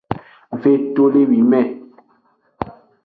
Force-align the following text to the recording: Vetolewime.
Vetolewime. 0.61 1.61